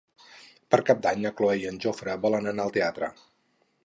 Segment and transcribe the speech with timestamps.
[0.69, 3.11] Per Cap d'Any na Cloè i en Jofre volen anar al teatre.